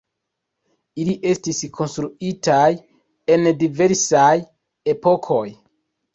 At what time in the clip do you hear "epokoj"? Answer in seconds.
4.97-5.47